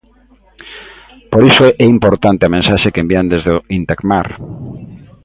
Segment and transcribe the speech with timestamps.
[1.31, 4.27] Por iso é importante a mensaxe que envían desde o Intecmar.